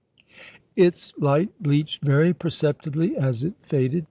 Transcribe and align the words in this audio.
Its 0.75 1.13
light 1.19 1.51
bleached 1.61 2.01
very 2.03 2.33
perceptibly 2.33 3.15
as 3.15 3.43
it 3.43 3.53
faded. 3.61 3.99